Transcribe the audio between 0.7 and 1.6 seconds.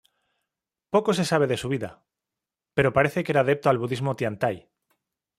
Poco se sabe de